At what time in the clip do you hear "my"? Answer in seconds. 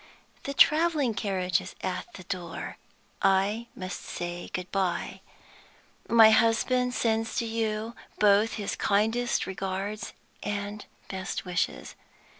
6.09-6.31